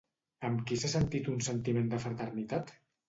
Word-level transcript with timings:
Amb 0.47 0.63
qui 0.71 0.77
s'ha 0.83 0.89
sentit 0.93 1.29
un 1.33 1.43
sentiment 1.49 1.93
de 1.93 2.01
fraternitat? 2.07 2.75